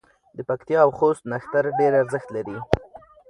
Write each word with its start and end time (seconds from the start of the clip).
د 0.35 0.39
پکتیا 0.49 0.79
او 0.85 0.91
خوست 0.97 1.23
نښتر 1.31 1.63
ډېر 1.79 1.93
ارزښت 2.01 2.29
لري. 2.35 2.57